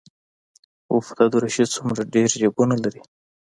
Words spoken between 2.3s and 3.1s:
جيبونه لري.